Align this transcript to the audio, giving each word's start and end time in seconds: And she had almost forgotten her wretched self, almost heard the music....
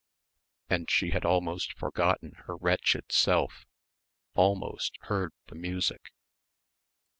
And 0.67 0.89
she 0.89 1.11
had 1.11 1.25
almost 1.25 1.73
forgotten 1.73 2.31
her 2.47 2.55
wretched 2.57 3.11
self, 3.11 3.67
almost 4.33 4.97
heard 5.01 5.31
the 5.45 5.53
music.... 5.53 6.11